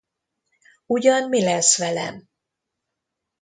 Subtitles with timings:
[0.85, 2.29] Ugyan mi lesz velem?